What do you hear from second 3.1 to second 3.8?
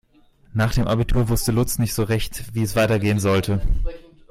sollte.